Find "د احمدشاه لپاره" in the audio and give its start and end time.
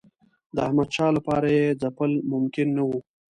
0.55-1.47